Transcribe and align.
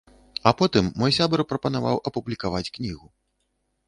А 0.51 0.51
потым 0.59 0.85
мой 1.01 1.11
сябар 1.17 1.43
прапанаваў 1.51 2.01
апублікаваць 2.11 2.65
кнігу. 2.79 3.07